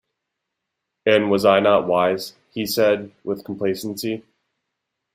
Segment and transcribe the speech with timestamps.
[1.05, 4.23] "And was I not wise?" he said, with complacency.